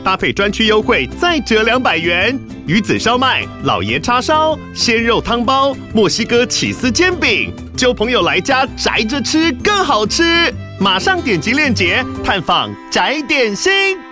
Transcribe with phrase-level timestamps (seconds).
[0.00, 2.38] 搭配专区优惠再折两百元。
[2.66, 10.52] 鱼子烧麦、老爷叉烧、鲜肉汤包、墨西哥起司煎饼，就朋友来家宅着吃更好吃。
[10.78, 14.09] 马上点击链接探访宅点心。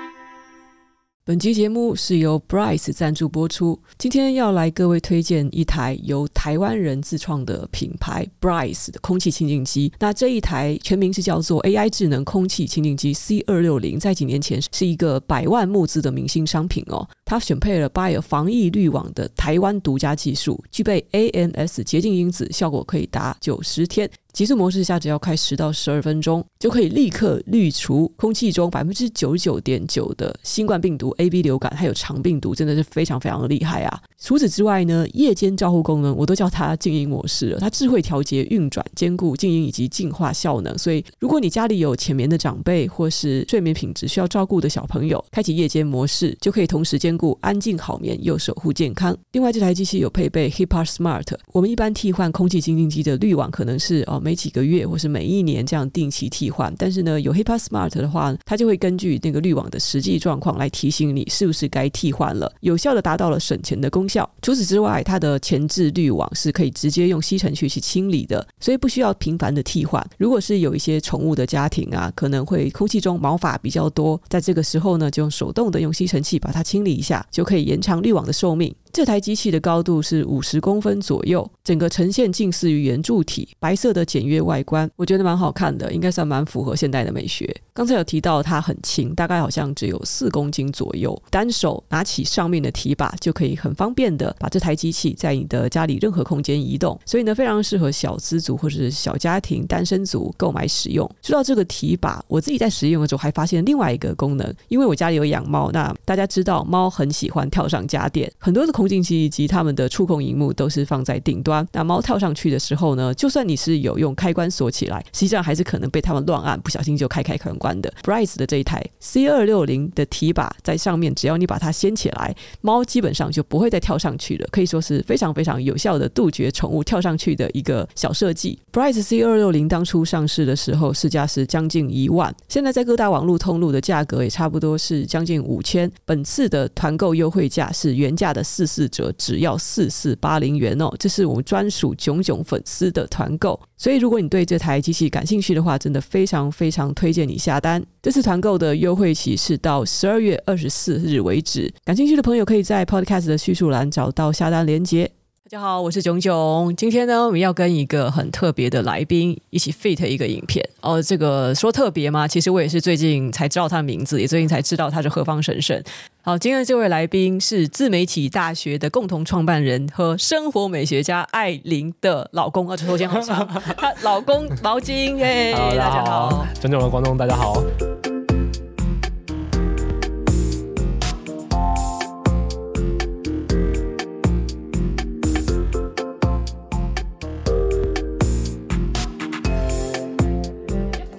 [1.29, 3.79] 本期节目是由 Bryce 赞助播出。
[3.99, 9.93] 今天要来各位推荐一台由台湾人自创的品牌 Bryce 的空气清净机。
[9.99, 17.07] 那这一台全名是叫做 AI 智能空气清净机 C 二六零，在几年前是一个百万募资的明星商品哦。
[17.27, 24.11] 它选配了 Bio 防疫滤网的台湾独家技术，具备 AMS 洁净因子，效果可以达九十天。
[24.39, 34.01] 极速模式下，只要开十到十二分钟，就可以立刻滤除空气中百分之九十九点九的新冠病毒、A B 流感还有肠病毒，真的是非常非常的厉害啊！
[34.17, 40.79] 除此之外呢，夜间照护功能我都叫它静音模式了，它智慧调节运转，兼顾静音以及净化效能。
[40.79, 49.19] 所以，如果你家里有浅眠的长辈或是睡眠品质需要照顾的小朋友，开启夜间模式就可以同时兼顾安静好眠又守护健康。
[49.33, 54.23] 另外，这台机器有配备 HEPA Smart，我们一般替换空气清净机的滤网可能是哦。
[54.29, 64.29] 每几个月或是每一年这样定期替换，但是呢，有 HEPA Smart 的话，它就会根据那个滤网的实际状况来提醒你是不是该替换了，有效的达到了省钱的功效。
[64.43, 70.07] 除此之外，它的前置滤网是可以直接用吸尘器去清理的，所以不需要频繁的替换。
[70.19, 78.75] 如果是有一些宠物的家庭啊，可能会空气中毛发比较多，在这个时候呢，就用手动的用吸尘器把它清理一下，就可以延长滤网的寿命。
[78.99, 87.49] 这台机器的高度是五十公分左右，整个呈现近似于圆柱体，白色的简约外观，我觉得蛮好看的，应该算蛮符合现代的美学。
[87.73, 101.09] 刚才有提到它很轻，大概好像只有四公斤左右，单手拿起上面的提把就可以很方便的把这台机器在你的家里任何空间移动，所以呢，非常适合小资族或者是小家庭、单身族购买使用。
[101.23, 108.73] 说到这个提把，我自己在使用的时候还发现另外一个功能，因为我家里有养猫，那大家知道猫很喜欢跳上家电，很多的。
[108.79, 111.67] 空近期以及它们的触控荧幕都是放在顶端。
[111.73, 117.93] 那猫跳上去的时候呢，就算你是有用开关锁起来，实际上还是可能被它们乱按，不小心就开开关关的。
[118.03, 124.49] Bryce 的这一台 C 二六零的提把在上面，只要你把它掀起来，猫基本上就不会再跳上去了。
[124.51, 128.59] 可以说是非常非常有效的杜绝宠物跳上去的一个小设计。
[128.73, 135.91] Bryce C 二六零当初上市的时候市价是将近一万，现在在各大网络通路的价格也差不多是将近五千。
[136.05, 143.59] 本次的团购优惠价是原价的四四折，只要四四八零元哦，这是我们专属冏冏粉丝的团购。
[143.77, 147.83] 所以，如果你对这台机器感兴趣的话，真的非常非常推荐你下单。
[148.03, 151.73] 这次团购的优惠期是到十二月二十四日为止。
[151.85, 155.11] 感兴趣的朋友可以在 Podcast 的叙述栏找到下单链接。
[155.51, 156.75] 大家好，我是冏冏。
[156.77, 160.63] 今天呢，我们要跟一个很特别的来宾一起 fit 一个影片。
[160.83, 162.29] 哦，这个说特别吗？
[162.29, 165.83] 其实我也是最近才知道他的名字，也最近才知道他是何方神圣。
[166.21, 172.69] 好，今天的这位来宾是自媒体大学的共同创办人和生活美学家艾琳的老公。
[172.69, 173.47] 啊，头先好像
[173.79, 175.53] 她老公毛巾耶。
[175.53, 177.63] 大家好，尊重的观众大家好。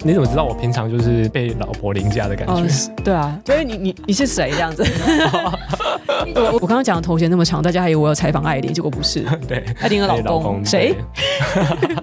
[0.02, 2.54] 你怎么知道我平常就是被老婆凌驾的感觉？
[2.54, 2.66] 哦、
[3.04, 4.82] 对啊，所以你你你是谁这样子？
[6.34, 9.20] 我我刚刚讲的头衔那么长，大家还以为我有采访艾琳，结果不是。
[9.46, 10.94] 对，艾琳的老公，老公谁？
[11.82, 11.96] 对，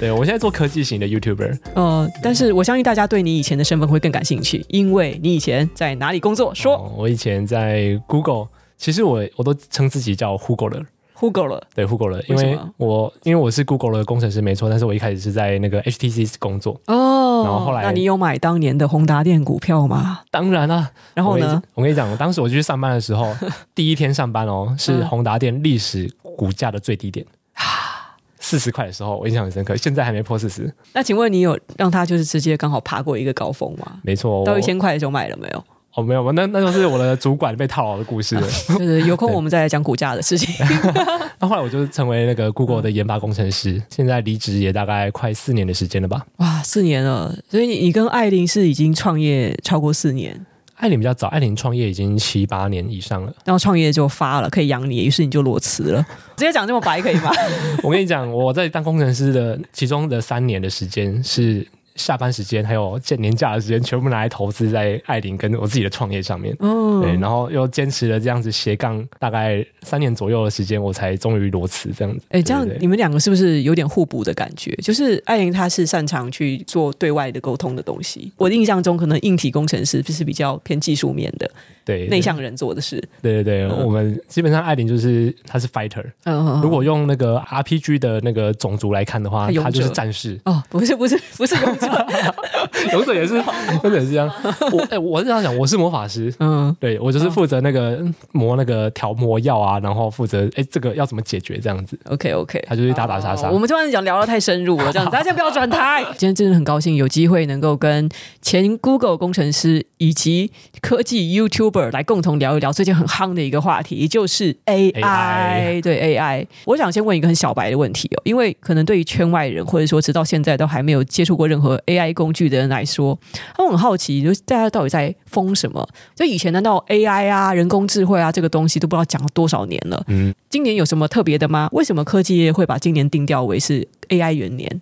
[0.00, 1.58] 对我现在做科技型的 YouTuber。
[1.74, 6.54] 呃，但是我相信大家对你以前的身份会更感兴趣，因为你以前在哪里工作？
[6.54, 8.46] 说，哦、我以前在 Google，
[8.78, 10.84] 其实我我都称自己叫 Googler。
[11.22, 20.22] Google 了，对 Google 了，因为我因为我是 Google 的工程师没错，但是我一开始是在那个 HTC 工作哦，然后后来，那你有买当年的宏达电股票吗？
[20.32, 23.32] 当然了、啊，然后呢，我跟你讲，当时我去上班的时候，
[23.72, 27.24] 第一天上班哦，是宏达电历史股价的最低点
[27.54, 30.74] 啊，四十块的时候，我印象很深刻，现在还没破四十。
[30.92, 34.00] 那请问你有让他就是直接刚好爬过一个高峰吗？
[34.02, 35.64] 没错，到一千块的时候买了没有？
[35.94, 38.48] 哦，没有，那那就是我的主管被套牢的故事了。
[38.78, 40.48] 就是有空我们再来讲股价的事情。
[41.38, 46.24] 那后来我就成为那个 Google 的研发工程师，现在离职也大概快四年的时间了吧？
[46.38, 47.36] 哇，四年了！
[47.50, 50.46] 所以你你跟艾琳是已经创业超过四年？
[50.76, 53.30] 艾琳比较早，艾琳创业已经七八年以上了。
[53.44, 56.02] 然后创业就发了，可以养你，于是你就裸辞了。
[56.36, 57.30] 直接讲这么白可以吗？
[57.84, 61.66] 我跟你讲，我在当工程师的其中的三年的时间是。
[61.96, 66.56] 下班时间还有年假的时间，全部拿来投资在艾琳跟我自己的创业上面。
[66.60, 72.20] 嗯，对，然后又坚持了这样子斜杠大概三年左右的时间，我才终于裸辞这样子。
[72.30, 74.74] 哎、欸，这样你们两个是不是有点互补的感觉？
[74.76, 81.50] 就是艾琳她是擅长去做对外的沟通的东西，我的印象中可能硬体工程师就是比较偏技术面的。
[81.84, 83.02] 对，内向人做的事。
[83.20, 86.04] 对对对，嗯、我们基本上艾琳就是她是 fighter。
[86.24, 90.38] 嗯，如果用那个 RPG 的那个种族来看的话，他，就是战士。
[90.44, 91.56] 哦，不是不是不是
[92.92, 93.42] 勇者也是，
[93.82, 94.30] 真的是这样。
[94.72, 96.32] 我哎、欸，我是这样讲，我是魔法师。
[96.40, 98.02] 嗯，对我就是负责那个
[98.32, 101.98] 磨那个调魔药啊，然后负责哎、欸、这个要怎么解决这样子。
[102.08, 103.50] OK OK，他就是打打杀杀。
[103.50, 106.02] 我们突然讲聊得太深入了，这样子大家先不要转台。
[106.16, 108.08] 今天真的很高兴有机会能够跟
[108.40, 110.50] 前 Google 工程师以及
[110.80, 111.92] 科技 YouTuber。
[111.92, 114.92] 来共同聊一聊最近很夯的一个话题，就是 AI。
[115.02, 123.18] AI 对 AI，我想先问一个很小白的问题哦，因为可能对于圈外人或者说直到现在都还没有接触过任何 AI 工具的人来说，
[123.54, 125.86] 他们很好奇，就大家到底在疯什么？
[126.14, 130.02] 就以前难道 AI 啊、人工智慧啊这个东西都不知道讲了多少年了？
[130.08, 131.68] 嗯，今年有什么特别的吗？
[131.72, 134.80] 为什么科技业会把今年定调为是 AI 元年？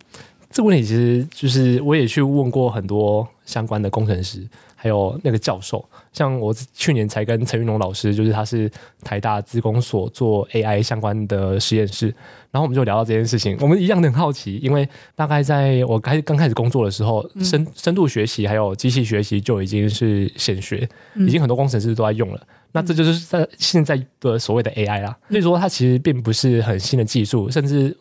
[0.52, 4.44] 这个问题其实就是我也去问过很多相关的工程师。
[4.82, 8.70] 还有那个教授，像我去年才跟陈云龙老师，就是他是
[9.04, 12.06] 台大资工所做 AI 相关的实验室，
[12.50, 13.58] 然后我们就聊到这件事情。
[13.60, 22.40] 我们一样的很好奇，因为大概在我开刚开始工作的时候，深深度学习还有机器学习就已经是显学，已经很多工程师都在用了。
[22.72, 25.14] 那这就是在现在的所谓的 AI 啦。
[25.28, 27.94] 所以说，它其实并不是很新的技术，甚至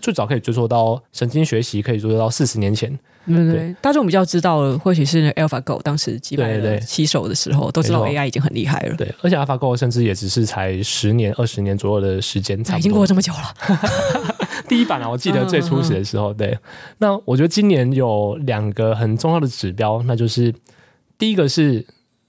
[0.00, 2.98] 最早可以追溯到神经学习，可以追溯到四十年前。
[3.26, 8.94] 对对，对，大众比较知道的，或许是 AlphaGo 当时击败了棋手的时候，都知道 AI 已经很厉害了。
[8.96, 13.54] 对，而且 AlphaGo 甚至也只是才十年、二十年左右的时间，已经过了这么久了。
[14.68, 16.58] 第一版啊，我记得最初始的时候，对。
[16.98, 20.54] 那我觉得今年有两个很重要的指标，那就是
[21.16, 21.84] 第一个是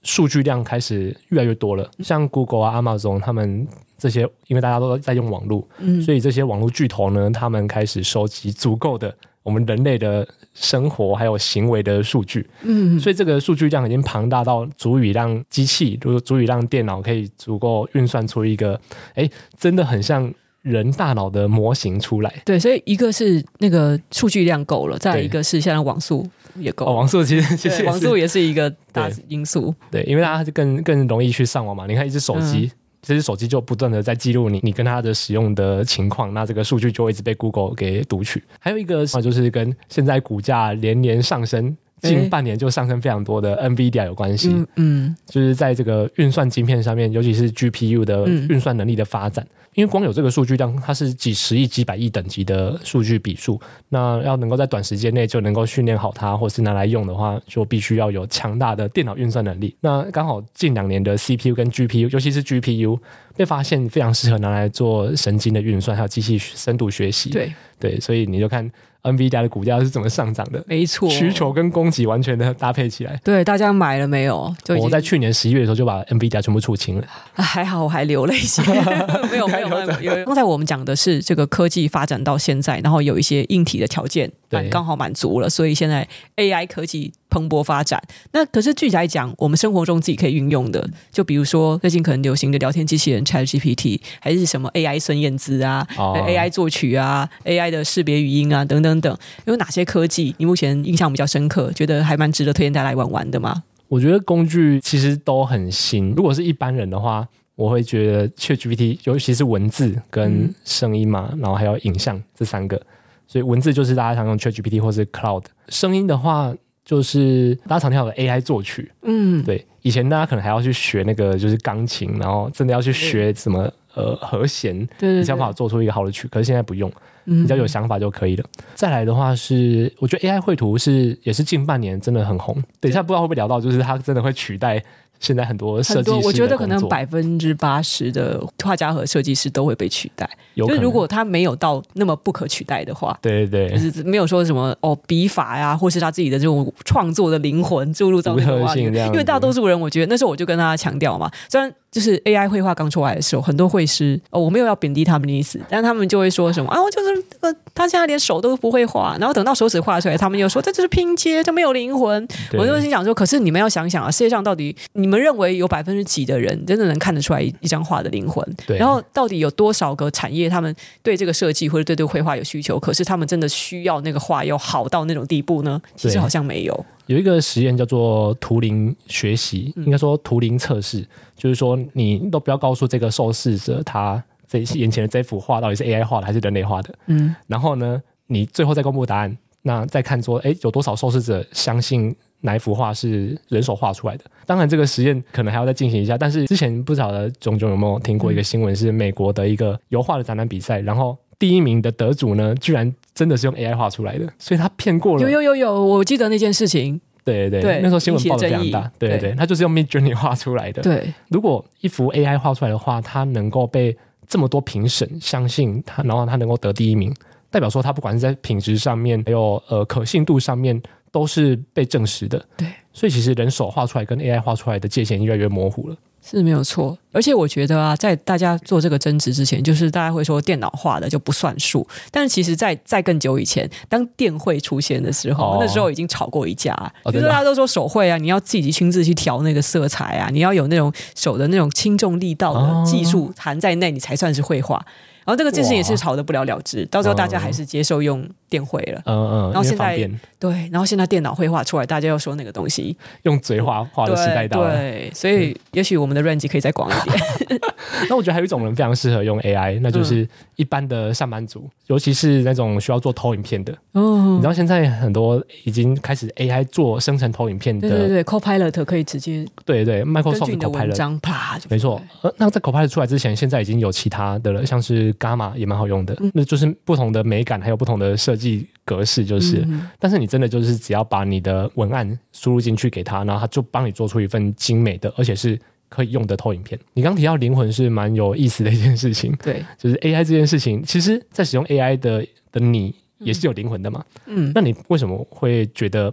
[0.06, 3.66] 数据量开始越来越多了，像 Google 啊、Amazon 他们
[3.98, 9.14] 这些，因为大家都在用网络，嗯，所以这些网络巨头呢，他们开始收集足够的。
[9.42, 18.80] 我们人类的生活还有行为的数据，嗯，所以这个数据量已经庞大到足以让机器，如果足以让电脑可以足够运算出一个，
[19.14, 20.32] 哎，真的很像
[20.62, 22.42] 人大脑的模型出来。
[22.44, 26.86] 对，所以一个是那个数据量够了，再一个是现在网速也够。
[26.86, 29.74] 哦，网速其实其实网速也是一个大因素。
[29.90, 31.86] 对，对，因为大家更更容易去上网嘛。
[31.86, 32.70] 你看一只手机。
[32.72, 38.42] 嗯这只手机就不断的在记录你你跟它的使用的情况，那这个数据就会一直被 Google 给读取。
[38.58, 44.48] 还有一个就是跟现在股价连年上升，近半年就上升非常多的 NVIDIA 有关系。
[44.52, 49.46] 嗯，嗯，就是在这个运算晶片上面，尤其是 GPU 的运算能力的发展。
[49.76, 59.76] 因为光有这个数据量，它是几十亿、几百亿等级的数据笔数，那要能够在短时间内就能够训练好它，或是拿来用的话，就必须要有强大的电脑运算能力。
[59.80, 62.98] 那刚好近两年的 CPU 跟 GPU，尤其是 GPU
[63.36, 67.28] 被发现非常适合拿来做神经的运算，还有机器深度学习。
[67.28, 68.70] 对对，所以你就看。
[69.02, 70.60] NVIDIA 的股价是怎么上涨的？
[70.66, 73.16] 没错，需求跟供给完全的搭配起来。
[73.22, 74.52] 对，大家买了没有？
[74.64, 77.06] 就我在去年十一月的时候就把 NVIDIA 全部出清了。
[77.34, 78.60] 还好我还留了一些，
[79.30, 80.24] 没有没有没有。
[80.24, 84.30] 刚才我们讲的是这个科技发展到现在，然后有一些硬体的条件。
[84.48, 88.00] 对，刚好满足了，所以现在 AI 科技蓬勃发展。
[88.30, 103.64] 那可是具体来讲，我们生活中自己可以运用的，就比如说最近可能流行的聊天机器人 ChatGPT，还是什么 AI 孙燕姿啊、哦、AI 作曲啊、AI 的识别语音啊等等等，有哪些科技你目前印象比较深刻，觉得还蛮值得推荐大家来玩玩的吗？
[103.88, 106.12] 我觉得工具其实都很新。
[106.16, 112.80] 如果是一般人的话，我会觉得 ChatGPT，尤其是文字跟声音嘛，嗯、然后还有影像这三个。
[113.26, 118.92] 所以文字就是大家常用 ChatGPT 或是 Cloud，声音的话就是大家常听到的 AI 作曲。
[119.02, 126.28] 嗯，对，以前大家可能还要去学那个就是钢琴，然后真的要去学什么呃和弦，对，才有办法做出一个好的曲。
[126.28, 126.88] 可是现在不用，
[127.24, 128.44] 比较有想法就可以了。
[128.58, 132.54] 嗯、再来的话是，我觉得 AI 绘图是也是近半年真的很红。
[132.78, 134.80] 等一下不知道会不会聊到，就是它真的会取代。
[135.20, 140.28] 现在很多设计师，我觉得可能百分之八十的画家和设计师都会被取代。
[140.54, 149.06] 就是如果他没有到那么不可取代的话，对对对，就是没有说什么哦笔法呀，或是他自己的这种创作的灵魂注入到那个画里面。
[149.08, 151.72] 因为大多数人，我觉得那时候我就跟大家强调嘛，虽然。
[151.96, 162.28] 就是 AI 绘画刚出来的时候，很多绘师哦，我没有要贬低他们的意思，但他们就会说什么啊，我就是这个，他现在连手都不会画，然后等到手指画出来，他们又说这就是拼接，这没有灵魂。
[162.52, 168.46] 我就心想说，可是你们要想想啊，世界上到底你们认为有百分之几的人真的能看得出来一张画的灵魂？
[168.66, 168.76] 对。
[168.76, 175.80] 然后到底有多少个产业，他们对这个设计或者对这个绘画有需求，可是他们真的需要那个画要好到那种地步呢？
[175.96, 176.86] 其实好像没有。
[177.06, 194.24] 有一个实验叫做图灵学习，应该说图灵测试，就是说你都不要告诉这个受试者他这眼前的这幅画到底是 AI 画的还是人类画的，嗯，然后呢，你最后再公布答案，那再看说，哎，有多少受试者相信哪一幅画是人手画出来的？
[194.44, 196.18] 当然，这个实验可能还要再进行一下。
[196.18, 202.92] 但是之前不晓得炯炯有没有听过一个新闻，是美国的一个油画的展览比赛，然后第一名的得主呢，居然。
[203.16, 205.22] 真的是用 AI 画出来的，所以他骗过了。
[205.22, 207.00] 有有有有，我记得那件事情。
[207.24, 208.92] 对对对，那时候新闻报的非常大。
[208.98, 210.82] 对对对，他就是用 Midjourney 画出来的。
[210.82, 213.96] 对，如果一幅 AI 画出来的话，它能够被
[214.28, 217.12] 这么多评审相信它，然后它能够得第一名，
[217.50, 220.80] 代表说它不管是在品质上面，还有呃可信度上面，
[221.10, 222.44] 都是被证实的。
[222.56, 225.96] 对，所以其实人手画出来跟 AI 画出来的界限越来越模糊了。
[226.22, 244.84] 是没有错，而且我觉得啊，在大家做这个争执之前，就是大家会说电脑画的就不算数，但是其实在，在在更久以前，当电绘出现的时候，哦、那时候已经吵过一架，哦、就是大家都说手绘啊，你要自己亲自去调那个色彩啊，你要有那种手的那种轻重力道的技术含在内，你才算是绘画。
[245.24, 249.02] 然后这个件事也是吵得不了了之，到时候大家还是接受用电绘了。
[249.06, 249.52] 嗯嗯。
[249.52, 249.96] 然后现在
[250.38, 254.76] 对，然后现在电脑绘画出来，大家又说那个东西用嘴画画的时代到了。
[254.76, 257.05] 对，所以也许我们的 range 可以再广一点。
[258.08, 263.72] 那我觉得还有一种人非常适合用 AI，那就是一般的上班族，尤其是那种需要做投影片的。
[263.92, 264.34] 哦。
[264.36, 267.88] 你知道现在很多已经开始 AI 做生成投影片的。
[267.88, 269.46] 对对对，Copilot 可以直接。
[269.64, 271.20] 对对，Microsoft Copilot。
[271.20, 271.58] 啪。
[271.68, 272.00] 没错。
[272.22, 275.06] 呃，那在 Copilot 出来之前，现在已经有其他的了，像是。
[275.14, 279.64] Gamma 也蛮好用的，那就是不同的美感，还有不同的设计格式，就是。
[279.66, 285.58] 嗯、但是你真的就是只要把你的文案输入进去给他，然后他就帮你做出一份精美的，而且是
[285.88, 286.78] 可以用的投影片。
[286.94, 296.12] 你刚提到灵魂是蛮有意思的一件事情，对，就是 AI 这件事情，其实在使用 AI 的的你也是有灵魂的嘛，嗯，那你为什么会觉得？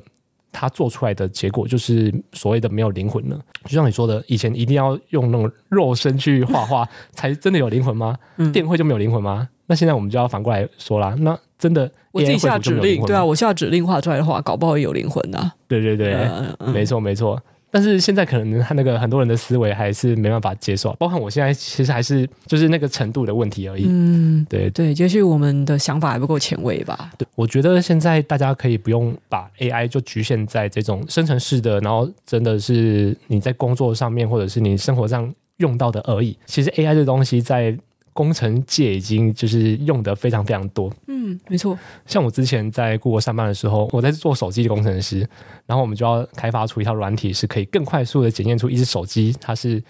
[0.55, 8.15] 它做出来的结果就是所谓的没有灵魂呢，就像你说的，以前一定要用那种肉身去画画才真的有灵魂吗？
[8.37, 9.49] 嗯、电绘就没有灵魂吗？
[9.65, 15.55] 那现在我们就要反过来说啦，那真的我自己下指令，对啊，我下指令画出来的话，搞不好也有灵魂呐、啊。
[15.67, 16.29] 对对对，
[16.71, 17.41] 没错没错。
[17.73, 23.85] 但是现在可能他那个很多人的思维还是没办法接受，包括我现在其实还是就是那个程度的问题而已。
[23.87, 27.11] 嗯，对对，就是我们的想法还不够前卫吧？
[27.17, 36.37] 对，我觉得现在大家可以不用把 AI 就局限在这种生成式的，然后真的是你在工作上面或者是你生活上用到的而已。
[36.45, 37.75] 其实 AI 这东西在。
[38.13, 41.77] 工程界已经就是用的非常非常多，嗯，没错。
[42.05, 45.27] 像我之前在 Google 上班的时候，我在做手机的工程师，
[45.65, 49.83] 然后我们就要开发出一套软体，是可以更快速的检验出一只手机它是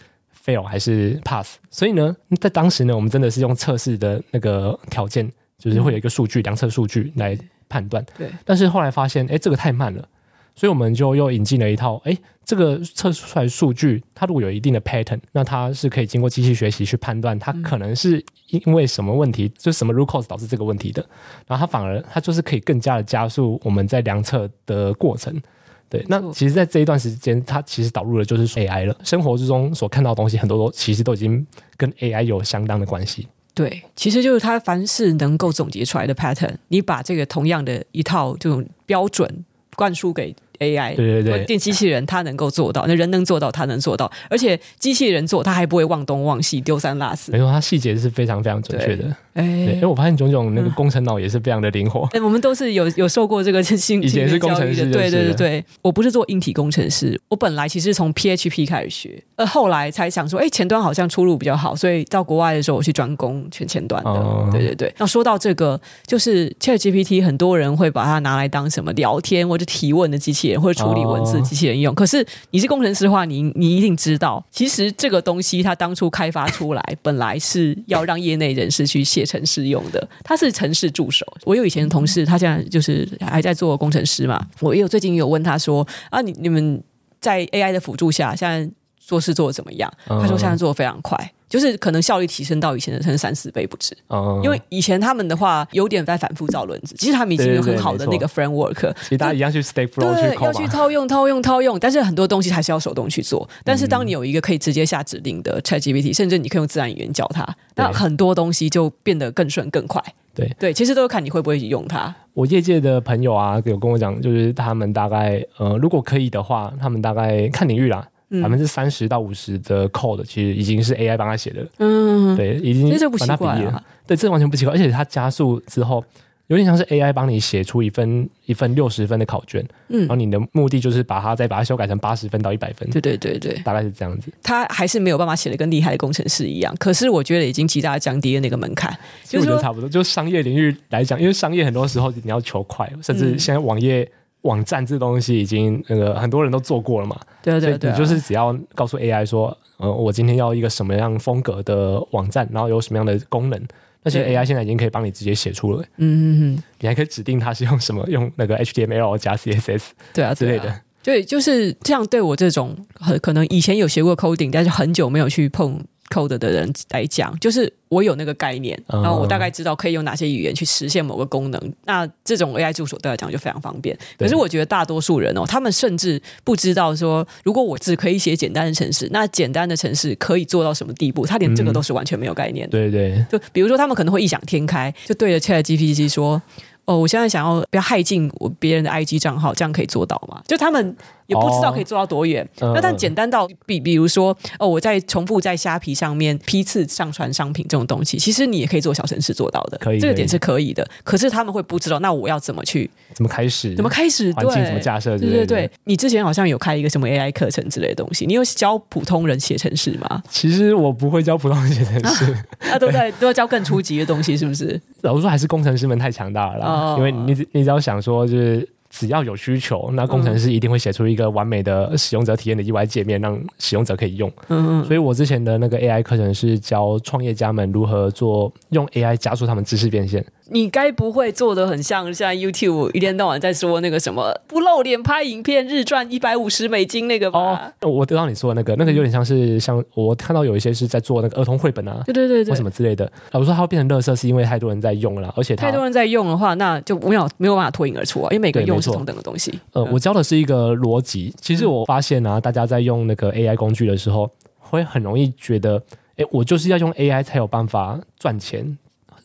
[0.46, 1.58] fail 还是 pass。
[1.70, 7.38] 所以呢，在当时呢，我们真的是用测试的那个条件，就是会有一个数据、嗯、量测数据来
[7.68, 8.06] 判断。
[8.18, 8.30] 对。
[8.46, 10.08] 但是后来发现，哎，这个太慢了。
[10.56, 21.04] 所以我们就又引进了一套，哎，这个测出来数据，它如果有一定的 pattern，那它是可以经过机器学习去判断，它可能是因为什么问题，就是什么 root cause 导致这个问题的。
[21.48, 25.42] 然后它反而它就是可以更加的加速我们在量测的过程。
[25.90, 28.98] 对，那其实，在这一段时间，它其实导入的就是 AI 了。
[29.04, 31.46] 生活之中所看到的东西，很多都其实都已经
[31.78, 33.28] 跟 AI 有相当的关系。
[33.54, 39.46] 对，其实就是它凡是能够总结出来的 pattern，你把这个同样的一套这种标准
[39.76, 40.36] 灌输给。
[40.60, 47.32] AI 对对对，电机器人它能够做到，那人能做到，它能做到，而且机器人做，它还不会忘东忘西、丢三落四。
[47.34, 49.14] 没错，它细节是非常非常准确的。
[49.34, 52.08] 哎，因为我发现炯炯那个工程脑也是非常的灵活。
[52.14, 55.66] 哎，我们都是有 有受过这个新以前是工程师，对对对对。
[55.82, 64.48] 我不是做硬体工程师，我本来其实从 PHP 开始学，呃，后来才想说，哎，前端好像出路比较好，所以到国外的时候我去专攻全前端的。
[64.52, 64.94] 对对对。
[65.00, 71.96] 那说到这个，就是 ChatGPT，很多人会把它拿来当什么聊天或者提问的机器人，或者处理文字机器人用。
[71.96, 79.23] 可是你是工程师的话，你你一定知道，其实这个东西它当初开发出来， 本来是要让业内人士去写。
[79.26, 81.26] 程式用的，他是城市助手。
[81.46, 84.46] 我有以前的同事，他现在就是还在做工程师嘛。
[84.60, 86.82] 我也有最近有问他说：“啊，你你们
[87.20, 93.96] 在 AI 的辅助下，现在做事做的怎么样？”他说：“现在做的非常快。”就是可能效率提升到以前的可能三四倍不止。
[94.10, 103.48] 嗯，因为以前他们的话有点在反复造轮子，其实他们已经有很好的那个 framework，其实大家一样去 Stack Flow 去要去套用套用套用，但是很多东西还是要手动去做。
[103.64, 110.04] 但是当你有一个可以直接下指令的 ChatGPT，甚至你可以用自然语言教它，那很多东西就变得更顺更快。
[110.34, 112.16] 对对，其实都是看你会不会用它。
[112.34, 118.08] 我业界的朋友啊，有跟我讲，就是他们大概呃，如果可以的话，他们大概看领域啦，
[118.42, 121.68] 百分之三十到五十的 code 其实已经是 AI 帮他写的。
[121.78, 123.84] 嗯，对，已经把它比例了。
[124.08, 126.04] 对，这完全不奇怪，而且它加速之后。
[126.48, 134.30] 有点像是 AI 帮你写出一份一份六十分的考卷，嗯，然后你的目的就是把它再把它修改成八十分到一百分，对对对对，大概是这样子。
[134.44, 138.96] 他还是没有办法写的跟厉害的工程师一样，可是我觉得已经极大降低了那个门槛。
[139.24, 144.12] 其实我觉得差不多，就商业领域来讲，因为商业很多时候你要求快，甚至现在网页、嗯、
[144.44, 153.62] 网站这东西已经那个很多人都做过了嘛，对对对，你就是只要告诉 AI 说，呃，我今天要一个什么样风格的网站，然后有什么样的功能。
[154.06, 162.06] 那些 AI 现在已经可以帮你直接写出了，嗯嗯嗯，你还可以指定它是用什么，用那个 HTML 加 CSS，对啊之类的，对，就是这样。
[162.08, 165.82] 对我这种很可能以前有学过 coding，但是很久没有去碰。
[166.14, 171.74] Code 的人来讲，就是我有那个概念，然后我大概知道可以用哪些语言去实现某个功能。
[171.86, 173.98] 那这种 AI 助手对来讲就非常方便。
[174.18, 181.26] 可是我觉得大多数人哦，他们甚至不知道说，如果我只可以写简单的程式，那简单的程式可以做到什么地步？
[181.26, 182.72] 他连这个都是完全没有概念的。
[182.72, 186.42] 对对，就比如说他们可能会异想天开，就对着 ChatGPT 说。
[186.86, 190.44] 哦，我现在想要不要害进我别人的 IG 账号，这样可以做到吗？
[190.46, 190.94] 就他们
[191.28, 192.48] 也不知道可以做到多远。
[192.60, 199.78] 那、哦、但简单到比，比如说，哦，我在重复在虾皮上面批次上传商品这种东西，其实你也可以做小程式做到的。
[199.78, 200.88] 可以，这个点是可以的。
[201.04, 202.90] 可是他们会不知道，那我要怎么去？
[203.14, 203.76] 怎么开始？
[203.76, 204.32] 怎么开始？
[204.34, 205.18] 环境，怎么架设？
[205.18, 205.70] 对对对。
[205.84, 210.24] 你之前好像有开一个什么 AI 课程之类的东西，你有教普通人写程式吗？
[210.30, 212.26] 其实我不会教普通人写程式，
[212.72, 213.12] 啊，对不对？
[213.20, 214.80] 都要教更初级的东西，是不是？
[215.02, 217.34] 老实说，还是工程师们太强大了啦，哦、因为你。
[217.52, 224.32] 你只要想说，就是只要有需求，那工程师一定会写出一个完美的使用者体验的 UI 界面，让使用者可以用。
[224.50, 224.86] 嗯嗯。
[224.86, 230.24] 所以我之前的那个 AI 课程是教创业家们如何做，用 AI 加速他们知识变现。
[230.50, 237.74] 你该不会做的很像现在 YouTube 一天到晚在说那个什么不露脸拍影片日赚一百五十美金那个吧？
[237.82, 243.10] 哦，我得到你说的那个，那个有点像是像我看到有一些是在做那个儿童绘本啊，对对对对，或什么之类的。
[243.32, 249.60] 我说它会变成乐色，是因为太多人在用了，而且太多人在用的话，那就没有没有办法脱颖而出啊，因为每个人用的是同等的东西。
[249.72, 251.34] 呃，我教的是一个逻辑。
[251.40, 254.30] 其实我发现啊，大家在用那个 AI 工具的时候，
[254.60, 255.82] 会很容易觉得，
[256.18, 258.78] 哎，我就是要用 AI 才有办法赚钱。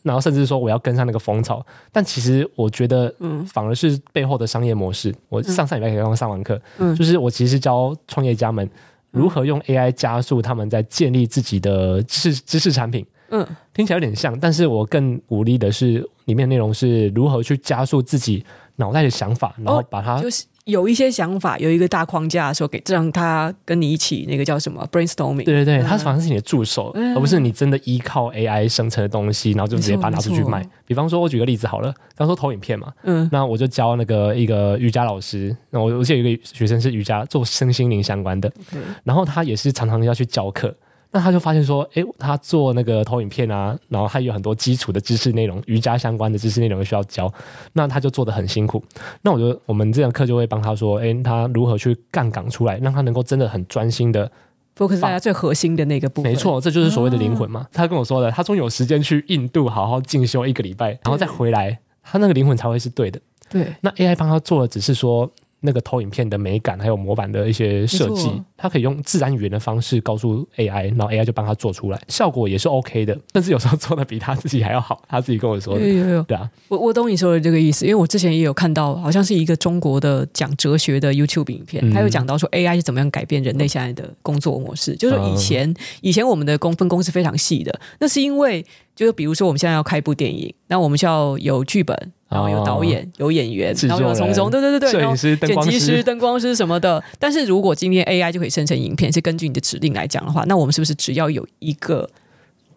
[0.03, 5.13] 然后甚至说我要跟上那个风潮，但其实我觉得，嗯，反而是背后的商业模式。
[5.27, 8.69] 我上上礼拜刚刚上完课，嗯，就是我其实教创业家们
[9.11, 13.05] 如何用 AI 加速他们在建立自己的知识知识产品。
[13.31, 18.43] 嗯，听起来有点像，但是我更鼓励的是里面内容是如何去加速自己
[18.77, 20.15] 脑袋的想法，然后把它。
[20.15, 25.43] 哦就是有一些想法，有一个大框架，说给让他跟你一起那个叫什么 brainstorming。
[25.43, 30.63] 对对对，他反正是你的助手，嗯、而不是你真的依靠 AI 生成的东西，然后就直接把它拿出去卖。
[30.85, 40.75] 比方说，我举个例子好了，刚说投影片嘛，嗯，那我就教那个一个瑜伽老师，那我我记得有一个学生是瑜伽做身心灵相关的，嗯、然后他也是常常要去教课。
[41.11, 47.31] 那他就发现说，诶，他做那个投影片啊，然后他有很多基础的知识内容，瑜伽相关的知识内容需要教，
[47.73, 48.83] 那他就做得很辛苦。
[49.23, 54.31] 那我觉得我们这堂课就会帮他说，诶，他如何去杠杆出来，让他能够真的很专心的
[54.77, 56.31] focus 在他最核心的那个部分。
[56.31, 57.61] 没错，这就是所谓的灵魂嘛。
[57.61, 63.19] 哦、他跟我说的，他终于有时间去印度好好进修一个礼拜，然后再回来，他那个灵魂才会是对的。
[63.49, 65.31] 对，那 AI 帮他做的只是说。
[65.61, 75.01] 那个投影片的美感，还有模板的一些设计，它可以用自然语言的方式告诉 AI，然后 AI 就帮他做出来，效果也是 OK 的，甚至有时候做的比他自己还要好。
[75.07, 88.65] 他自己跟我说的，有有有，对啊，我我懂你说的这个意思，因为我之前也有看到，好像是一个中国的讲哲学的 YouTube 影片，他有讲到说 AI 是怎么样改变人类现在的工作模式，就是以前以前我们的工分工是非常细的，那是因为
[88.99, 92.11] 就是比如说我们现在要开一部电影，那我们需要有剧本。
[92.27, 97.01] 然后有导演、哦、有演员，然后有从中，对对对对，摄影师、剪辑师、灯光师什么的。
[97.17, 102.07] 但是如果今天 AI 就可以生成影片，是根据你的指令来讲的话，那我们是不是只要有一个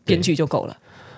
[0.05, 0.77] 编剧就够了？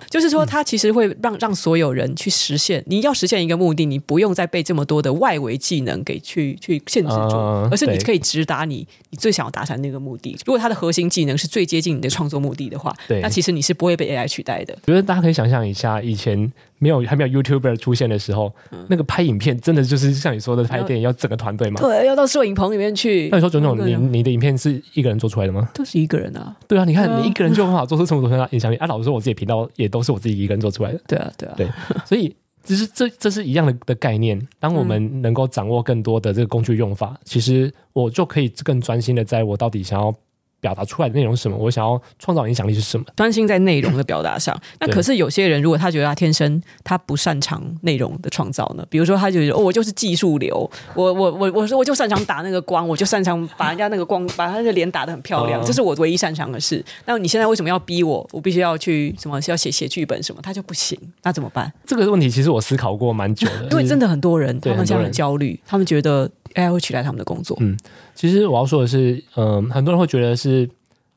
[0.09, 2.83] 就是说，它其实会让让所有人去实现。
[2.87, 7.35] 你要实现一个目的，你不用再被这么多的外围技能给去去限制住，
[7.71, 10.37] 而是你可以直达你你最想要达成那个目的。
[10.45, 14.77] 如果它的核心技能是最接近你的创作目的的话，那其实你是不会被 AI 取代的。
[14.85, 21.79] 觉得大家可以想象一下，以前没有还没有 YouTuber 出现的时候，嗯、那个拍影片真的就是像你说的拍电影要整个团队嘛？
[21.79, 23.29] 对，要到摄影棚里面去。
[23.31, 25.69] 那你说炯炯，你你的影片是一个人做出来的吗？
[25.73, 26.55] 都是一个人啊。
[26.67, 28.87] 对啊，你看你一个人就很好做出这么多影响力啊！
[28.87, 31.01] 老实说，我自己频道也都是我自己一个人做出来的。
[31.07, 31.67] 对啊，对啊，对，
[32.05, 34.39] 所以其实这这是一样的的概念。
[34.59, 40.13] 当我们能够掌握更多的这个工具用法，嗯、其实我就可以更专心的在我到底想要。
[40.59, 41.57] 表达出来的内容是什么？
[41.57, 43.05] 我想要创造影响力是什么？
[43.15, 44.59] 专心在内容的表达上。
[44.79, 48.85] 那可是有些人，如果他觉得他天生他不擅长内容的创造呢？
[48.89, 56.83] 比如说，他就觉得哦，我就是技术流，我我我我说我就擅长打那个光，我就擅长把人家那个光把他的脸打得很漂亮，这是我唯一擅长的事。
[57.05, 58.27] 那你现在为什么要逼我？
[58.31, 59.39] 我必须要去什么？
[59.47, 60.41] 要写写剧本什么？
[60.41, 61.71] 他就不行，那怎么办？
[61.85, 67.55] 这个问题其实我思考过蛮久的， 因为真的很多人他们这样很焦虑，他们觉得 AI 会取代他们的工作。
[67.61, 67.77] 嗯，
[68.13, 70.69] 其实我要说的是，嗯，很多人会觉得是。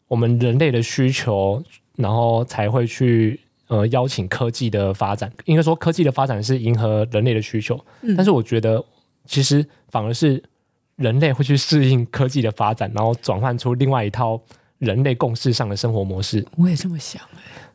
[0.09, 1.63] 我们人类的需求，
[1.97, 5.31] 然后才会去呃邀请科技的发展。
[5.45, 7.79] 应该说，科技的发展是迎合人类的需求。
[8.01, 8.83] 嗯，但是我觉得，
[9.27, 10.43] 其实反而是
[10.97, 14.41] 人类会去适应科技的发展，然后转换出另外一套
[14.79, 16.45] 人类共识上的生活模式。
[16.57, 17.23] 我也这么想，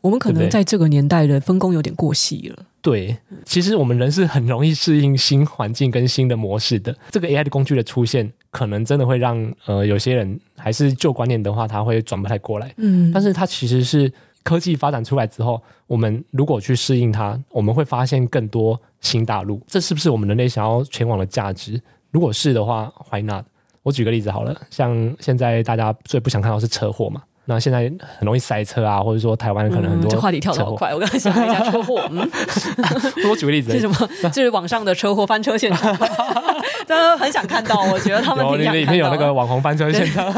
[0.00, 2.64] 我们可能在这个年代的分工有点过细了。
[2.80, 6.94] 对，其实我们人是很容易适应新环境跟新的模式的。
[7.10, 12.72] 这个 AI 的工具的出现，可能真的会让呃有些人还是旧观念的话，他会转不太过来。
[12.76, 14.12] 嗯，但是它其实是
[14.42, 19.62] 科技发展出来之后，我们如果去适应它，我们会发现更多新大陆。
[19.66, 21.80] 这是不是我们人类想要前往的价值？
[22.10, 23.46] 如果是的话，Why not？
[23.84, 27.22] 我举个例子好了，像现在大家最不想看到是车祸嘛。
[27.46, 27.80] 那现在
[28.18, 30.10] 很容易塞车啊，或者说台湾可能很多、嗯。
[30.10, 32.00] 这话题跳得好快，我刚才想了一下车祸。
[32.10, 32.26] 嗯，
[33.28, 34.08] 我举个例子， 是什么？
[34.30, 35.94] 就是网上的车祸翻车现场，
[36.88, 37.78] 真的很想看到。
[37.92, 38.72] 我觉得他们挺想看到。
[38.72, 40.32] 里面有那个网红翻车现场，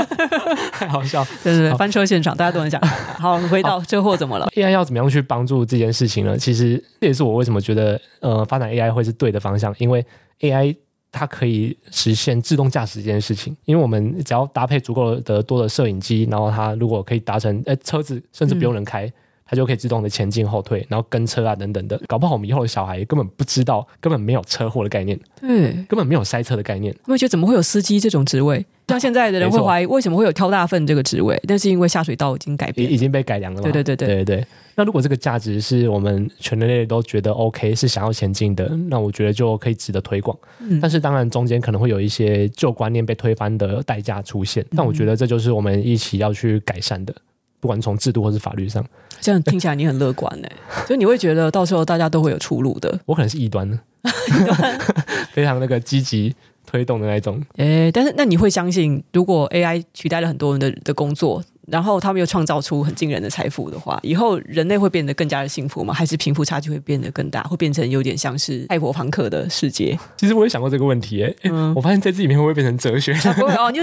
[0.73, 1.25] 太好笑。
[1.45, 2.91] 对对对，翻车现场大家都很想看。
[3.21, 6.37] 好，回到车祸怎么了？AI 要怎么样去帮助这件事情呢？
[6.37, 10.05] 其实这也是我为什么觉得呃发展 AI 会是对的方向，因为
[10.41, 10.75] AI。
[11.19, 19.13] 它可以实现自动驾驶这件事情，因为我们只要搭配足够的多的摄影机，然后它如果可以达成，诶，车子甚至不用人开，嗯、
[19.47, 26.95] 它就可以自动的前进后退，然后跟车啊等等的，搞不好我们以后的小孩根本不知道，根本没有车祸的概念，对，根本没有塞车的概念。
[27.07, 28.67] 我觉得怎么会有司机这种职位？
[28.89, 33.63] 像现在的人会怀疑为什么会有挑大粪这个职位，但是因为下水道已经改变，已经被改良了嘛。
[33.63, 34.47] 对对对对对对。
[34.77, 40.37] 那如果这个价值是我们全人类都觉得 OK，是想要前进的，那我觉得就可以值得推广。
[40.61, 40.79] 嗯。
[40.81, 47.15] 但是当然中间可能会有一些旧观念被推翻的代价出现，但我觉得这就是我们一起要去改善的，
[47.59, 48.85] 不管从制度或是法律上。
[49.21, 50.53] 这样听起来你很乐观哎，
[50.87, 52.99] 所以你会觉得到时候大家都会有出路的。
[53.07, 53.79] 我可能是异端呢，
[55.33, 56.35] 非常那个积极。
[56.69, 65.93] 推动的那一种，诶、欸，但是那你会相信，如果 AI 取代了很多人的的工作，然后他们又创造出很惊人的财富的话，以后人类会变得更加的幸福吗？
[65.93, 69.99] 还是贫富差距会变得更大，会变成有点像是赛博朋克的世界？
[70.17, 73.13] 其实我也想过这个问题、欸，诶、嗯，我发现在这里面会不会变成哲学？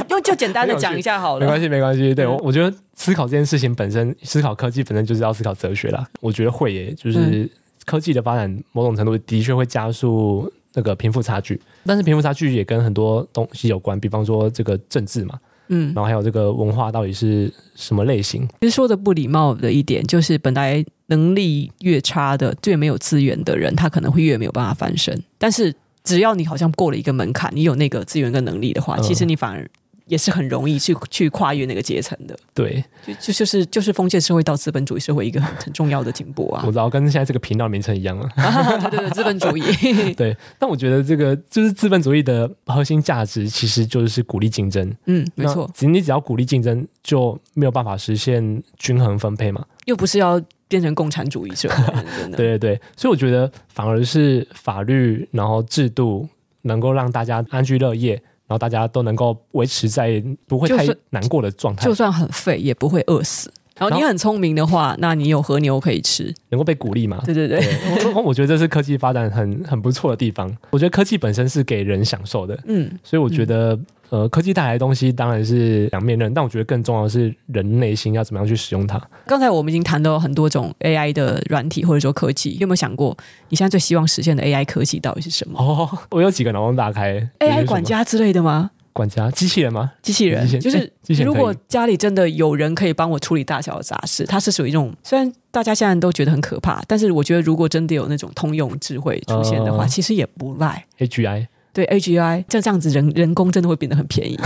[0.07, 2.15] 就就简单的讲一下好了，没关系，没关系。
[2.15, 6.07] 对我，我觉得思考这件事情本身，思考科技本身就是要思考哲学啦。
[6.21, 7.49] 我觉得会耶，就是
[7.85, 10.51] 科技的发展，某种程度的确会加速。
[10.75, 15.39] 那个贫富差距，但是贫富差距也跟很多东西有关，比方说这个政治嘛，
[15.73, 18.47] 嗯，然后还有这个文化到底是什么类型？
[18.61, 25.21] 其实说的不礼貌的一点，就是本来能力越差的、越没有资源的人，他可能会越没有办法翻身。
[25.37, 29.67] 但是只要你好像过了一个门槛，你有那个资源跟能力的话，其实你反而。
[30.13, 36.63] 也是很容易去去跨越那个阶层的，对，就就就是就是封建社会到资本主义社会一个很 很重要的进步啊！
[36.67, 39.63] 我知道跟现在这个频道名称一样了，啊， 对对对，资本主义，
[40.13, 40.37] 对。
[40.59, 44.95] 但我觉得这个就是资本主义的核心价值，其实就是鼓励竞争。
[45.07, 49.65] 嗯，没错，只你只要鼓励竞争，就没有办法实现均衡分配嘛。
[49.85, 51.75] 又不是要变成共产主义社会，
[52.19, 52.37] 真的。
[52.37, 56.29] 对对对，所以我觉得反而是法律，然后制度
[56.61, 58.21] 能够让大家安居乐业。
[58.47, 63.51] 然后大家都能够维持在不会太难过的状态，就算很废也不会饿死。
[63.75, 67.21] 然后你很聪明的话，那你有和牛可以吃，能够被鼓励嘛？
[67.25, 70.55] 对对对，对我，我觉得这是科技发展很很不错的地方。
[70.69, 73.77] 我觉得科技本身是给人享受的，嗯，所以我觉得。
[74.13, 79.01] 呃，科技带来的东西当然是两面刃，但我觉得更重要的是人内心要怎么样去使用它。
[79.25, 83.17] 刚才我们已经谈到很多种 AI 的软体或者说科技，有没有想过
[83.49, 85.57] 你现在最希望实现的 AI 科技到底是什么？
[85.57, 88.69] 哦，我有几个脑洞大开，AI 管家之类的吗？
[88.93, 89.91] 管家机器人吗？
[90.03, 100.85] 机器人就是，如果家里真的有人可以帮我处理大小的杂事，它是属于一种虽然大家现在都觉得很可怕，但是我觉得如果真的有那种通用智慧出现的话，呃、其实也不赖。
[100.99, 101.47] AGI。
[101.73, 104.39] 对 AGI，就这样子人人工真的会变得很便宜，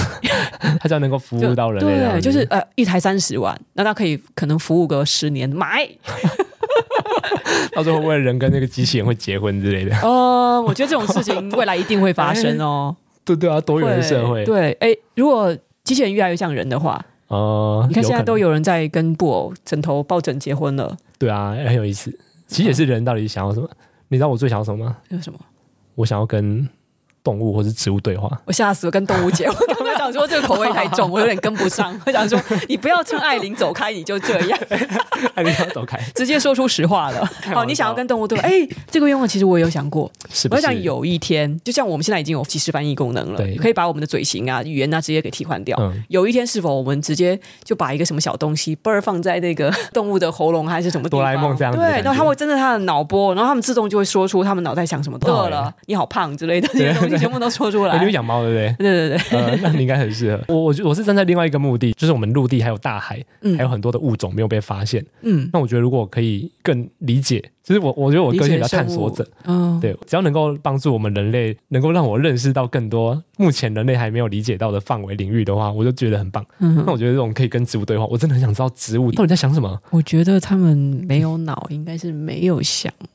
[0.80, 2.12] 它这样能够服务到人类。
[2.14, 5.88] 对，就是呃一台三十万，那它可以可能服务个十年买。
[7.74, 9.96] 到时候会不会人跟那个机器人会结婚之类的？
[10.02, 12.96] 哦，我觉得这种事情未来一定会发生哦。
[13.26, 14.46] 对对啊，多元社会。
[14.46, 20.96] 对，哎，如果机器人越来越像人的话，哦，你看现在都有人在跟布偶枕头抱枕结婚了。
[21.20, 22.18] 对啊，很有意思。
[22.48, 23.70] 其实也是人到底想要什么？
[24.08, 24.98] 你知道我最想要什么吗？
[25.10, 25.38] 有什么？
[25.96, 26.68] 我想要跟。
[27.28, 28.92] 动物或是植物对话，我吓死我！
[28.92, 29.58] 跟动物结婚，
[29.88, 32.00] 我想说这个口味太重，我有点跟不上。
[32.06, 34.60] 我想说，你不要趁艾琳走开，你就这样，
[35.36, 37.30] 艾琳要走开，直接说出实话了。
[37.54, 38.48] 好，你想要跟动物对话？
[38.48, 40.48] 哎、欸，这个愿望其实我也有想过， 是？
[40.52, 45.78] 我想有一天，就像我们现在已经有即时翻译功能了，可以把我们的嘴型啊、语言啊直接给替换掉。
[45.82, 51.20] 嗯、有一天，是否我们直接就把一个什么小东西，不是放在那个 动物的喉咙还是什么地方？
[51.20, 55.18] 哆啦 A 梦这样子，对，然后它会针对它的脑波，然后他们自动就会说出他们脑袋想什么。
[55.28, 57.98] 饿了，你好胖之类的这些东西全部都说出来。
[57.98, 58.76] 你有养猫对不对？
[58.78, 60.44] 对对对，你应该很适合。
[60.54, 65.06] 我我我是站在另外一个目的，就是我们陆地还有大海，嗯、还有很多的物种没有被发现。
[65.22, 67.52] 嗯，那我觉得如果可以更理解。
[67.68, 76.46] 其实我我觉得我个性比较探索者，嗯，对，只要能够帮助我们人类，能够让我认识到更多目前人类还没有理解到的范围领域的话，我就觉得很棒。
[76.60, 79.78] 嗯，那我觉得这种可以跟植物对话，我真的很想知道植物到底在想什么。
[79.90, 82.90] 我觉得他们没有脑，应该是没有想。
[83.02, 83.08] 法。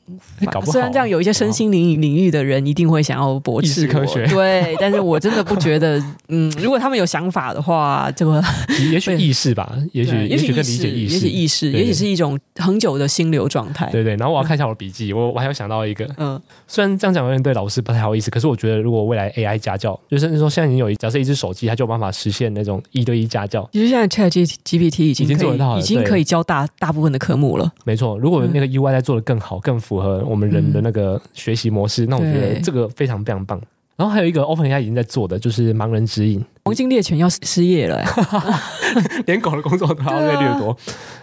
[0.51, 8.43] 搞不好，虽然这样，有一些身心灵领域的人一定会想要驳斥科学，对，但是我真的不觉得， 嗯，如果他们有想法的话，这个
[8.91, 13.89] 也许意识吧，也许也许更理解意识，也许意识，也许是一种恒久的心流状态。
[13.91, 15.23] 对对，然后我要看一下我的笔记，我。
[15.33, 23.67] 我还有想到一个，嗯，虽然这样讲有点对老师不太好意思，可是我觉得如果未来 AI 家教，就甚至说现在已经有一假设一只手机，它就有办法实现那种一对一家教。
[23.71, 27.71] 其实现在 ChatGPT 已经已经做得到了，已经可以教大大部分的科目了。
[27.83, 33.59] 没错，如果那个 UI 再做的更好，更符合我们人的那个学习模式，嗯、那我觉得这个非常非常棒。
[33.95, 36.43] 然后还有一个 OpenAI 已经在做的，就是盲人指引。
[36.65, 38.03] 黄金猎犬要失业了，
[39.27, 40.75] 连狗的工作都要被掠夺。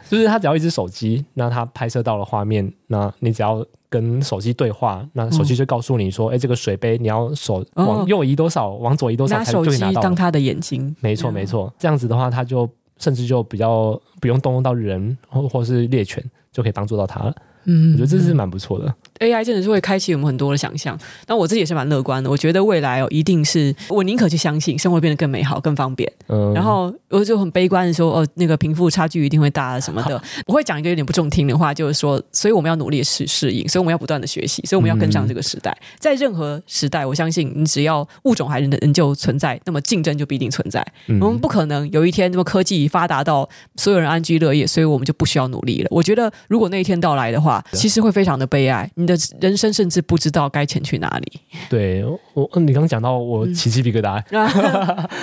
[0.09, 11.73] 就是他只要一只手机，那他拍摄到了画面，那你只要跟手机对话，那手机就告诉你说：“哎、嗯，这个水杯你要手往右移多少，哦、往左移多少才就可以拿到。”拿手机当他的眼睛，没错没错。
[11.79, 17.35] 这样子的话，他就甚至就比较不用动用到人或或是猎犬，就可以帮助到他了。
[17.65, 18.95] 嗯，我觉得这是蛮不错的。
[19.21, 22.31] AI 真的是会开启我们很多的想象，那我自己也是蛮乐观的。
[22.31, 26.11] 我觉得未来哦，一定是我宁可去相信生活变得更美好、更方便。
[26.29, 30.21] 嗯，然后我就很悲观的说，哦，那个贫富差距一定会大什么的。
[30.47, 35.71] 我会讲一个有点不中听的话，就是说，所以我们要努力适适应，所以我们要不断的学习，所以我们要跟上这个时代。
[35.71, 40.81] 嗯、在任何时代，我相信你只要物种还仍旧存在，那么竞争就必定存在。
[41.09, 43.47] 嗯、我们不可能有一天，那么科技发达到
[43.77, 45.89] 所有人安居乐业，所以我们就不需要努力了。
[45.91, 51.41] 我觉得，如果那一天到来的话，其实会非常的悲哀，你的人生甚至不知道该前去哪里。
[51.69, 54.23] 对我，你刚刚讲到我起鸡皮疙瘩，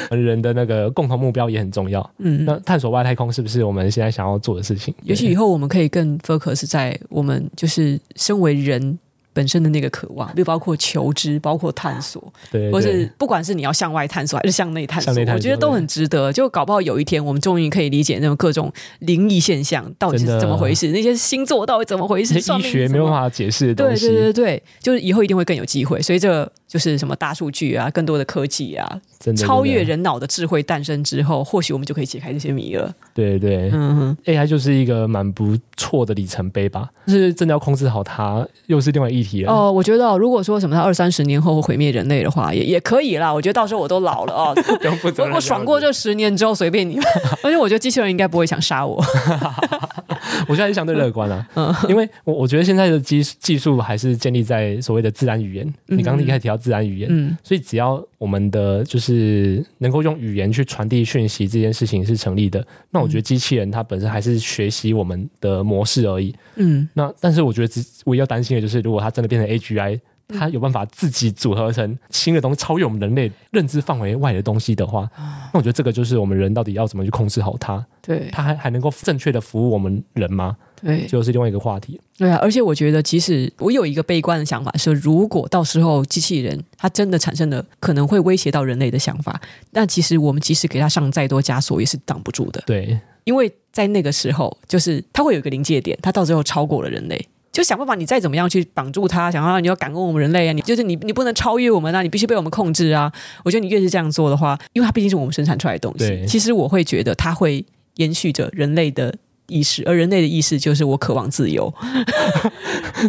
[0.10, 2.08] 嗯、 人的那个共同目标也很重要。
[2.18, 4.94] 嗯，那探索外太空是不是我们现在想要做的事情？
[5.04, 8.98] 也许以后我们可以更 focus 在我们就是身为人。
[9.38, 12.20] 本身的那个渴望，就包括求知，包括探索，
[12.52, 16.34] 对，对，或是不管是你要向外探索还是向内探索，我觉得都很值得。
[16.34, 24.08] 就搞不好有一天，我们终于可以理解那种各种灵异现象到底是怎么回事，那些星座到底怎么回事，医学没有办法解释的东西。
[24.08, 26.02] 对对对对，就是以后一定会更有机会。
[26.02, 26.52] 所以这个。
[26.68, 32.94] 就是什么大数据啊，更多的科技啊，真的超越人脑的智慧诞生之后，或许我们就可以解开这些谜了。
[33.14, 36.90] 对对，嗯哼，AI 就是一个蛮不错的里程碑吧。
[37.08, 39.52] 就是真的要控制好它，又是另外一议题了。
[39.52, 43.34] 哦，我觉得、哦、如果说什么它二三十年后会毁灭人类的话，也也可以啦。
[43.34, 45.34] 我觉得到时候我都老了哦， 不用负责任。
[45.34, 47.04] 我爽过这十年之后，随便你们。
[47.42, 49.02] 而且我觉得机器人应该不会想杀我。
[50.48, 55.66] 我现在是相对乐观啊，嗯，因为我我觉得现在的技技术还是建立在所谓的自然语言。
[55.88, 66.34] 嗯、你刚刚一开始提到自然语言，嗯，所以只要我们的就是能够用语言去传递讯息这件事情是成立的，那我觉得机器人它本身还是学习我们的模式而已。
[66.56, 70.00] 嗯，那但是我觉得只唯一要担心的就是，如果它真的变成 AGI。
[70.30, 75.10] 它有办法自己组合成新的东西，超越我们人类认知范围外的东西的话，
[75.54, 77.86] 那我觉得这个就是我们人到底要怎么去控制好它？
[78.02, 80.58] 对，它还还能够正确的服务我们人吗？
[80.82, 82.00] 对，就是另外一个话题。
[82.18, 89.40] 对啊，而且我觉得，其实我有一个悲观的想法是，如果到时候机器人它真的产生了可能会威胁到人类的想法，
[89.72, 92.62] 那其实我们即使给它上再多枷锁，也是挡不住的。
[92.66, 97.28] 对，因为在那个时候，就是它会有一个临界点，它到最后超过了人类。
[97.58, 103.12] 就想办法，你再怎么样去绑住它，想要你要赶过我们人类啊，你就是你，你不能超越我们啊，你必须被我们控制啊。
[103.44, 106.08] 我觉得你越是这样做的话，因为它毕竟是我们生产出来的东西。
[106.08, 107.66] 对其实我会觉得它会
[107.96, 109.12] 延续着人类的
[109.48, 111.74] 意识，而人类的意识就是我渴望自由。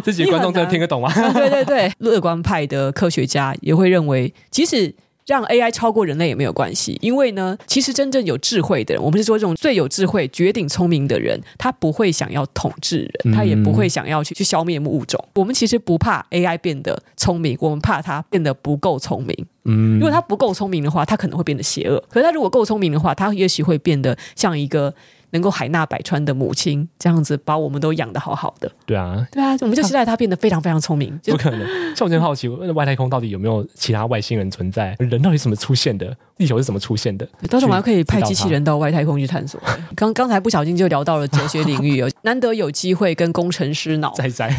[0.03, 1.13] 这几个观众真的听得懂吗？
[1.31, 4.91] 对对对，乐观派的科学家也会认为，即使
[5.29, 15.23] 让 AI 超过人类也没有关系，因为呢，其实真正有智慧的人，我们是说这种最有智慧、绝顶聪明的人，他不会想要统治人，他也不会想要去去消灭物种。
[15.35, 19.45] 我们其实不怕 AI 变得聪明，我们怕它变得不够聪明。
[19.65, 24.91] 嗯，如果它不够聪明的话，它可能会变得邪恶；可是它如果够聪明的话，它也许会变得像一个。
[25.31, 28.71] 能够海纳百川的母亲，这样子把我们都养得好好的。
[28.85, 31.19] 对啊，对啊，我们就期待他变得非常非常聪明。
[31.25, 34.95] 不可能，像我真好奇，外太空到底有没有其他外星人存在？
[34.99, 36.15] 人到底怎么出现的？
[36.39, 37.27] 地球是怎么出现的？
[37.49, 39.59] 到时候我们还可以派机器人到外太空去探索。
[39.93, 44.49] 刚刚才不小心就聊到了哲学领域 哦，难得有机会跟工程师脑 仔仔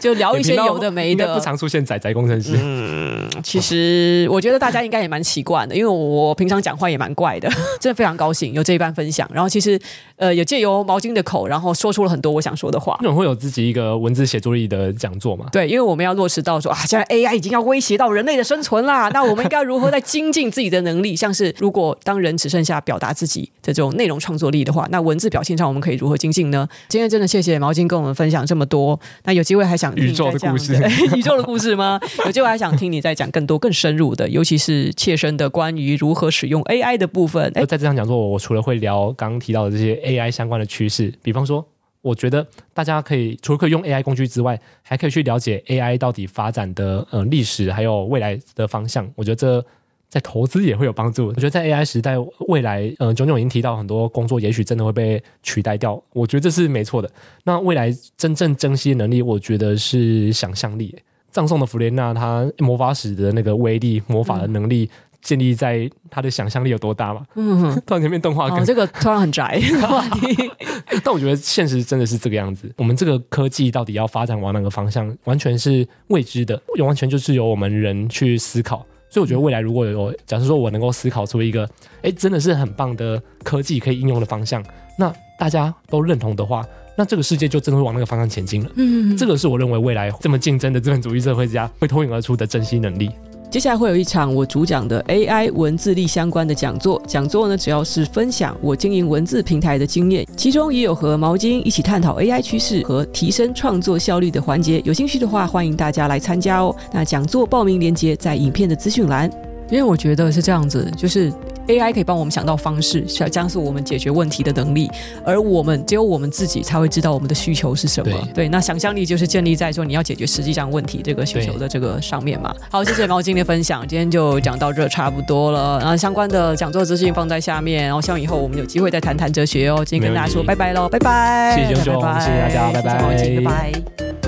[0.00, 1.34] 就聊一些有的没的。
[1.34, 2.54] 不常出现仔仔工程师。
[2.56, 9.30] 嗯，其实我觉得大家应该也蛮习惯的，因为我平常讲话也蛮怪的，真的非常高兴有这一番分享。
[9.34, 9.78] 然后其实
[10.16, 12.96] 呃，也借由毛巾的口，然后说出了很多我想说的话。
[13.02, 15.44] 那种会有自己一个文字写作力的讲座吗？
[15.52, 21.09] 对，因为我们要落实到说啊，现在 AI 已经要威胁到人类的生存啦，那我们应该如何在精进自己的能力？
[21.14, 26.68] 像是如果当人只剩下表达自己的这种内容创作力的话，那文字表现上我们可以如何精进呢？
[26.88, 28.98] 今天真的谢谢毛巾跟我们分享这么多。
[29.24, 30.74] 那有机会还想听宇宙的故事，
[31.16, 32.00] 宇宙的故事吗？
[32.24, 37.52] 有机会还想听你再讲更多更深入的，尤其是切身的关于如何使用 AI 的部分。
[37.52, 41.66] 在这场讲座，我除了会聊刚刚提到的这些 AI 相关的趋势，比方说，
[42.02, 49.10] 我觉得大家可以除了可以用 AI 工具之外，还可以去了解 AI 到底发展的呃历史，还有未来的方向。
[49.14, 49.64] 我觉得这。
[50.10, 51.28] 在投资也会有帮助。
[51.28, 52.16] 我觉得在 AI 时代，
[52.48, 56.02] 未来，呃，炯炯已经提到很多工作，也许真的会被取代掉。
[56.12, 57.08] 我觉得这是没错的。
[57.44, 60.94] 那未来真正珍惜的能力，我觉得是想象力。
[61.30, 64.90] 葬送的弗莲娜，他魔法使的那个威力，魔法的能力，
[65.22, 67.24] 建立在他的想象力有多大嘛？
[67.36, 70.50] 嗯哼， 突然间变动画梗，这个突然很宅 话题。
[71.04, 72.68] 但我觉得现实真的是这个样子。
[72.76, 78.84] 我们这个科技到底要发展往哪个方向，完全是未知的，完全就是由我们人去思考。
[79.10, 81.68] 所以我觉得未来如果有，假设说我能够思考出一个，
[82.00, 84.64] 哎，真的是很棒的科技可以应用的方向，
[84.96, 86.64] 那大家都认同的话，
[86.96, 88.70] 那这个世界就真的会往那个方向前进了。
[88.76, 93.10] 嗯，这个是我认为未来这么竞争的资本主义社会之下会脱颖而出的珍惜能力。
[93.50, 104.80] 接下来会有一场我主讲的 AI 文字力相关的讲座，讲座呢主要是分享我经营文字平台的经验，其中也有和毛巾一起探讨 AI 趋势和提升创作效率的环节。
[104.84, 106.72] 有兴趣的话，欢迎大家来参加哦。
[106.92, 109.28] 那讲座报名链接在影片的资讯栏，
[109.68, 111.32] 因为我觉得是这样子，就是。
[111.70, 114.90] AI 可以帮我们想到方式，将是我们解决问题的能力，
[115.24, 118.12] 而我们只有我们自己才会知道我们的需求是什么。
[118.12, 122.54] 对，对，那想象力就是建立在说你要解决实际上问题这个需求的这个上面嘛。
[122.70, 125.78] 好，谢谢毛巾的分享，今天就讲到这差不多了。
[125.78, 129.84] 然后相关的讲座资讯放在下面，然后希望以后我们有机会再谈谈哲学哦。
[129.84, 134.19] 今天跟大家说拜拜喽，拜拜，谢谢炯炯，谢谢大家，拜拜，谢谢毛巾，拜拜。